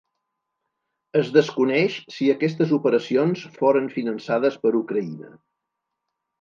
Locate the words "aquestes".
2.35-2.75